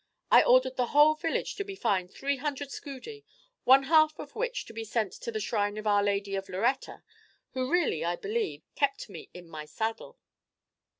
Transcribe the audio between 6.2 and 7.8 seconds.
of Loretta, who